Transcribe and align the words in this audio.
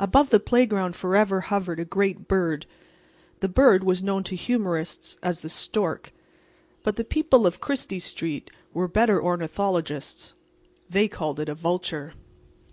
Above 0.00 0.30
the 0.30 0.40
playground 0.40 0.96
forever 0.96 1.40
hovered 1.42 1.78
a 1.78 1.84
great 1.84 2.26
bird. 2.26 2.66
The 3.38 3.48
bird 3.48 3.84
was 3.84 4.02
known 4.02 4.24
to 4.24 4.34
humorists 4.34 5.16
as 5.22 5.38
the 5.42 5.48
stork. 5.48 6.12
But 6.82 6.96
the 6.96 7.04
people 7.04 7.46
of 7.46 7.60
Chrystie 7.60 8.02
street 8.02 8.50
were 8.74 8.88
better 8.88 9.22
ornithologists. 9.22 10.34
They 10.88 11.06
called 11.06 11.38
it 11.38 11.48
a 11.48 11.54
vulture. 11.54 12.14